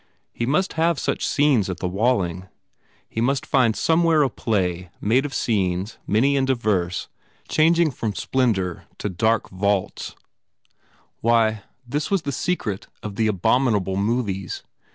[0.33, 2.47] He must have such scenes at the Walling.
[3.07, 7.07] He must find somewhere a play made of scenes, many and diverse,
[7.47, 10.15] changing from splen 135 THE FAIR REWARDS dour to dark vaults.
[11.19, 14.63] Why, this was the secret of the abominable movies!